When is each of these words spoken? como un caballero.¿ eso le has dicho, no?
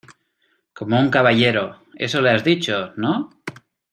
como 0.77 0.99
un 0.99 1.09
caballero.¿ 1.15 1.65
eso 1.95 2.23
le 2.23 2.31
has 2.31 2.43
dicho, 2.43 2.91
no? 2.95 3.13